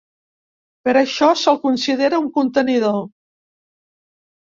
Per 0.89 0.95
això 1.01 1.29
se'l 1.43 1.61
considera 1.67 2.25
un 2.25 2.33
contenidor. 2.41 3.01